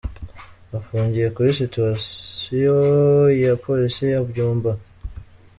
[0.71, 2.77] Bafungiye kuri Sitasiyo
[3.43, 4.71] ya Polisi ya Byumba.